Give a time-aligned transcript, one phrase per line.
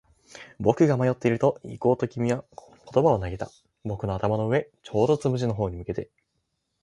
[0.59, 2.43] 僕が迷っていると、行こうと君は
[2.91, 3.51] 言葉を投げた。
[3.85, 6.09] 僕の頭の上、ちょうどつむじの方に向けて。